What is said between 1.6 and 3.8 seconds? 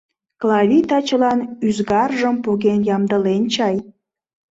ӱзгаржым поген ямдылен чай...